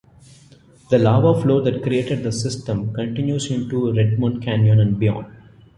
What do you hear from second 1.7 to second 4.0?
created the system continues into